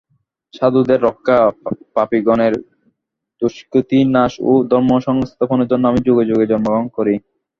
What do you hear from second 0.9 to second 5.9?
রক্ষা, পাপিগণের দুষ্কৃতিনাশ ও ধর্মসংস্থাপনের জন্য